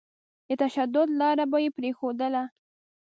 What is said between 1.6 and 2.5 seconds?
يې پرېښودله.